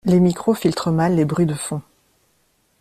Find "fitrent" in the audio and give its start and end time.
0.55-0.89